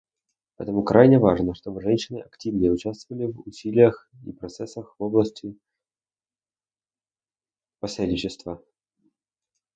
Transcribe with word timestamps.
Поэтому 0.55 0.81
крайне 0.81 1.19
важно, 1.19 1.53
чтобы 1.53 1.79
женщины 1.79 2.21
активнее 2.21 2.71
участвовали 2.71 3.25
в 3.27 3.41
усилиях 3.41 4.09
и 4.25 4.31
процессах 4.31 4.95
в 4.97 5.03
области 5.03 5.55
посредничества. 7.79 8.63